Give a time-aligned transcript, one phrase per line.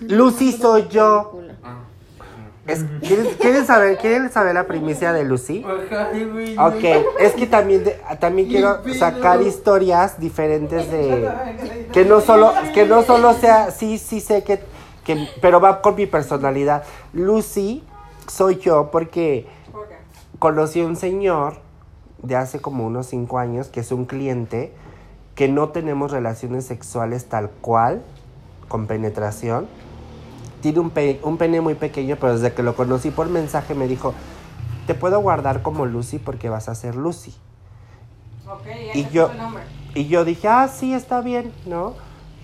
[0.00, 1.40] Lucy soy yo.
[1.62, 1.76] Ah.
[2.66, 5.64] Es- ¿quieren, quieren saber, ¿Quieren saber la primicia de Lucy?
[6.58, 6.84] Ok,
[7.18, 11.30] es que también, de- también quiero sacar historias diferentes de...
[11.92, 14.60] Que no solo, que no solo sea, sí, sí sé que,
[15.04, 16.84] que, pero va con mi personalidad.
[17.14, 17.82] Lucy
[18.26, 19.46] soy yo porque
[20.38, 21.54] conocí a un señor
[22.22, 24.74] de hace como unos cinco años que es un cliente
[25.34, 28.02] que no tenemos relaciones sexuales tal cual,
[28.68, 29.66] con penetración.
[30.60, 33.86] Tiene un, pe- un pene muy pequeño, pero desde que lo conocí por mensaje me
[33.88, 34.14] dijo,
[34.86, 37.34] te puedo guardar como Lucy porque vas a ser Lucy.
[38.50, 39.30] Ok, Y yo-.
[39.94, 41.94] Y yo dije, ah, sí, está bien, ¿no?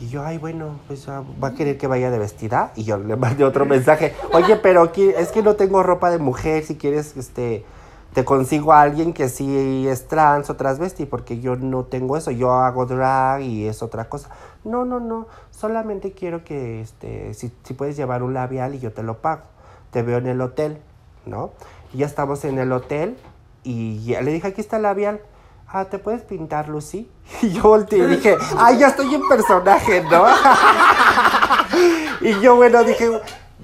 [0.00, 2.72] Y yo, ay, bueno, pues ah, va a querer que vaya de vestida.
[2.76, 4.14] Y yo le mandé otro mensaje.
[4.32, 6.64] Oye, pero es que no tengo ropa de mujer.
[6.64, 7.64] Si quieres, este,
[8.12, 12.30] te consigo a alguien que sí es trans o transvesti, porque yo no tengo eso.
[12.30, 14.30] Yo hago drag y es otra cosa.
[14.64, 15.28] No, no, no.
[15.50, 19.42] Solamente quiero que, este, si, puedes llevar un labial y yo te lo pago.
[19.92, 20.78] Te veo en el hotel,
[21.24, 21.50] ¿no?
[21.92, 23.16] Y ya estamos en el hotel
[23.62, 25.20] y ya le dije, aquí está el labial.
[25.68, 27.08] Ah, ¿te puedes pintar, Lucy?
[27.42, 30.24] Y yo volteé y dije, ay, ya estoy en personaje, ¿no?
[32.20, 33.08] y yo, bueno, dije,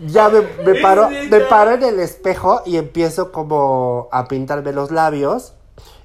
[0.05, 4.91] ya me, me paro, me paro en el espejo y empiezo como a pintarme los
[4.91, 5.55] labios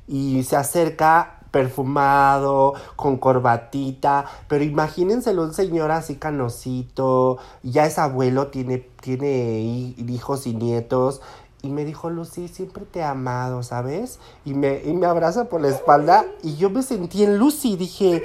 [0.08, 8.48] y se acerca perfumado, con corbatita, pero imagínenselo un señor así canosito, ya es abuelo,
[8.48, 11.22] tiene, tiene hi- hijos y nietos,
[11.62, 14.20] y me dijo, Lucy, siempre te he amado, ¿sabes?
[14.46, 18.24] Y me, y me abraza por la espalda, y yo me sentí en Lucy, dije,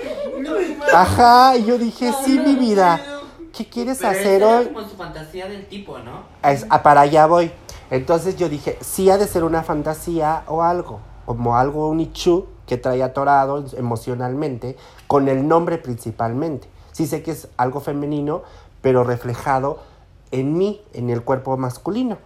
[0.95, 3.16] ajá, y yo dije, sí, mi vida,
[3.57, 4.67] ¿qué quieres Pero hacer esa era hoy?
[4.67, 6.23] como su fantasía del tipo, ¿no?
[6.49, 7.51] Es- a- para allá voy.
[7.91, 12.47] Entonces yo dije, sí ha de ser una fantasía o algo, como algo, un ichu
[12.67, 16.69] que trae atorado emocionalmente, con el nombre principalmente.
[16.93, 18.43] Sí sé que es algo femenino,
[18.83, 19.79] pero reflejado
[20.33, 22.19] en mí, en el cuerpo masculino.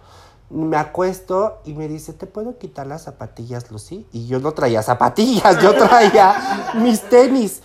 [0.49, 4.05] Me acuesto y me dice, ¿te puedo quitar las zapatillas, Lucy?
[4.11, 7.61] Y yo no traía zapatillas, yo traía mis tenis.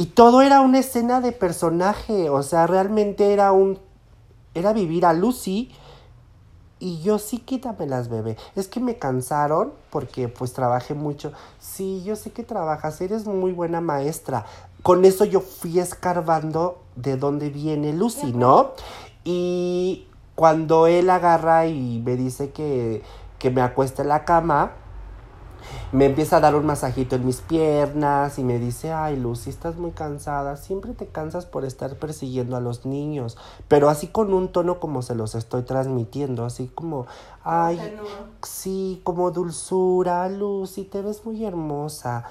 [0.00, 3.78] Y todo era una escena de personaje, o sea, realmente era un
[4.54, 5.72] era vivir a Lucy
[6.78, 8.38] y yo sí quítamelas, bebé.
[8.56, 11.34] Es que me cansaron porque pues trabajé mucho.
[11.58, 14.46] Sí, yo sé que trabajas, eres muy buena maestra.
[14.82, 18.70] Con eso yo fui escarbando de dónde viene Lucy, ¿no?
[19.22, 23.02] Y cuando él agarra y me dice que,
[23.38, 24.72] que me acueste en la cama,
[25.92, 29.76] me empieza a dar un masajito en mis piernas y me dice, ay Lucy, estás
[29.76, 33.36] muy cansada, siempre te cansas por estar persiguiendo a los niños,
[33.68, 37.06] pero así con un tono como se los estoy transmitiendo, así como,
[37.44, 37.78] ay,
[38.42, 42.24] sí, como dulzura, Lucy, te ves muy hermosa.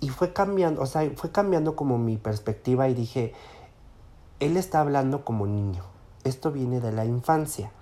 [0.00, 3.34] Y fue cambiando, o sea, fue cambiando como mi perspectiva y dije,
[4.38, 5.82] él está hablando como niño,
[6.22, 7.72] esto viene de la infancia.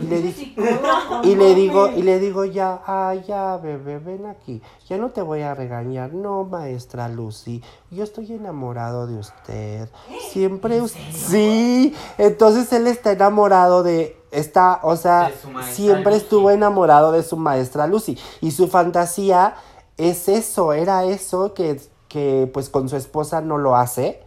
[0.00, 0.54] Y le dije,
[1.24, 4.60] y le digo, y le digo ya, ah, ya, bebé, ven aquí.
[4.88, 6.12] Ya no te voy a regañar.
[6.12, 9.88] No, maestra Lucy, yo estoy enamorado de usted.
[10.30, 15.30] Siempre us- Sí, entonces él está enamorado de está, o sea,
[15.70, 16.16] siempre Lucy.
[16.24, 19.54] estuvo enamorado de su maestra Lucy y su fantasía
[19.96, 24.20] es eso, era eso que que pues con su esposa no lo hace,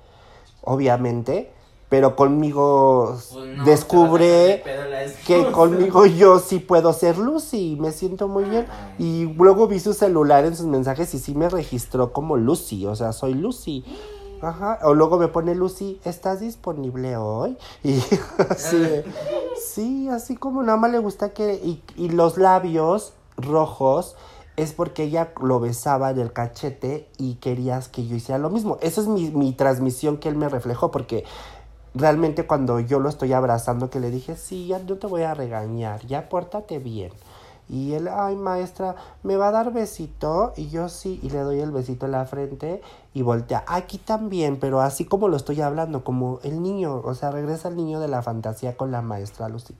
[0.61, 1.51] obviamente,
[1.89, 4.63] pero conmigo Pues no, descubre
[5.25, 8.67] que conmigo yo sí puedo ser Lucy y me siento muy bien.
[8.97, 12.95] Y luego vi su celular en sus mensajes y sí me registró como Lucy, o
[12.95, 13.85] sea, soy Lucy.
[14.41, 17.57] Ajá, o luego me pone Lucy, ¿estás disponible hoy?
[17.83, 17.99] Y
[18.49, 19.01] así,
[19.59, 21.55] sí, así como nada más le gusta que...
[21.55, 24.15] Y, y los labios rojos
[24.57, 28.77] es porque ella lo besaba en el cachete y querías que yo hiciera lo mismo.
[28.81, 31.23] Esa es mi, mi transmisión que él me reflejó porque
[31.93, 35.33] realmente cuando yo lo estoy abrazando que le dije, sí, ya no te voy a
[35.33, 37.11] regañar, ya pórtate bien.
[37.69, 40.53] Y él, ay maestra, ¿me va a dar besito?
[40.55, 42.81] Y yo sí, y le doy el besito en la frente
[43.13, 43.65] y voltea.
[43.67, 47.75] Aquí también, pero así como lo estoy hablando, como el niño, o sea, regresa el
[47.75, 49.75] niño de la fantasía con la maestra Lucy.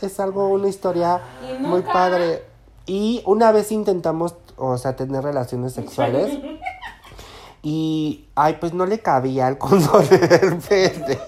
[0.00, 1.20] Es algo, una historia
[1.58, 2.44] muy padre.
[2.86, 6.38] Y una vez intentamos, o sea, tener relaciones sexuales.
[7.62, 10.58] Y, ay, pues no le cabía el condón del.
[10.60, 11.18] Le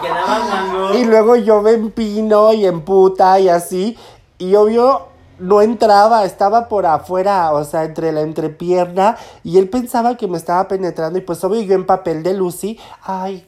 [0.00, 0.94] quedaba.
[0.94, 3.98] Y luego yo me empino y emputa y así.
[4.38, 5.08] Y obvio
[5.38, 9.16] no entraba, estaba por afuera, o sea, entre la entrepierna.
[9.44, 11.18] Y él pensaba que me estaba penetrando.
[11.18, 13.46] Y pues obvio yo en papel de Lucy, ay,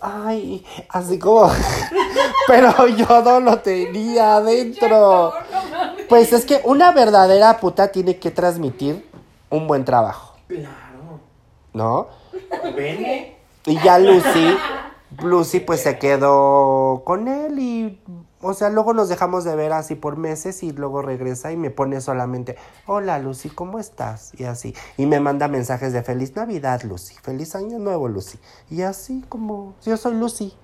[0.00, 1.50] ay, así como.
[2.46, 5.32] Pero yo no lo tenía adentro.
[6.08, 9.08] Pues es que una verdadera puta tiene que transmitir
[9.50, 10.89] un buen trabajo, Claro.
[11.72, 12.08] ¿No?
[12.74, 13.36] Vene.
[13.66, 14.56] Y ya Lucy,
[15.22, 18.00] Lucy pues se quedó con él y,
[18.40, 21.70] o sea, luego nos dejamos de ver así por meses y luego regresa y me
[21.70, 22.56] pone solamente,
[22.86, 24.32] hola Lucy, ¿cómo estás?
[24.38, 24.74] Y así.
[24.96, 28.38] Y me manda mensajes de feliz Navidad, Lucy, feliz año nuevo, Lucy.
[28.70, 30.54] Y así como, yo soy Lucy.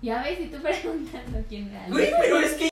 [0.00, 1.88] Ya ves, y tú preguntando quién era.
[1.88, 2.66] Güey, pero es que